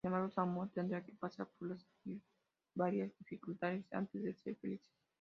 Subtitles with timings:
[0.03, 1.77] Sin embargo, su amor tendrá que pasar por
[2.75, 4.89] varias dificultades antes de ser felices.